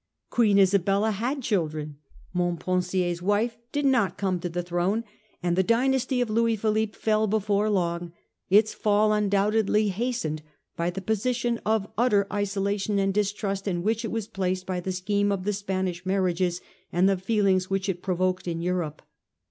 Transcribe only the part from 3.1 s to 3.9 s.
wife did